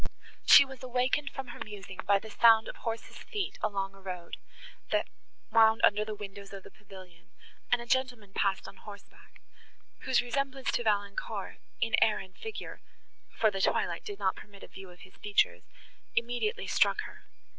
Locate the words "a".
3.93-4.01, 7.83-7.85, 14.63-14.67